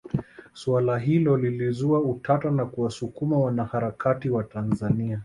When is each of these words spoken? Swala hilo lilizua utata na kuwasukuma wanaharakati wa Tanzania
Swala 0.53 0.97
hilo 0.99 1.37
lilizua 1.37 1.99
utata 1.99 2.51
na 2.51 2.65
kuwasukuma 2.65 3.37
wanaharakati 3.39 4.29
wa 4.29 4.43
Tanzania 4.43 5.19